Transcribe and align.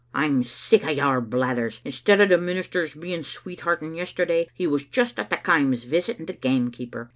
"I'm 0.15 0.43
sick 0.43 0.83
o' 0.83 0.89
your 0.89 1.21
blathers. 1.21 1.79
Instead 1.85 2.19
o' 2.21 2.25
the 2.25 2.39
minister's 2.39 2.95
being 2.95 3.21
sweethearting 3.21 3.93
yesterday, 3.93 4.49
he 4.51 4.65
was 4.65 4.83
just 4.83 5.19
at 5.19 5.29
the 5.29 5.37
Kaims 5.37 5.83
visiting 5.85 6.25
the 6.25 6.33
gamekeeper. 6.33 7.09